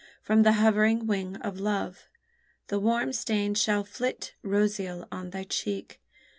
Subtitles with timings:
[0.23, 2.09] From the hovering wing of Love
[2.69, 6.01] The warm stain shall flit roseal on thy cheek.